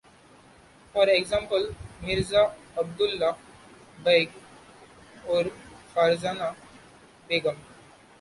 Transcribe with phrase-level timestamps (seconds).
[0.93, 3.37] For example: Mirza Abdullah
[4.03, 4.31] Baig
[5.27, 5.43] or
[5.93, 6.55] Farzana
[7.29, 7.55] Begum.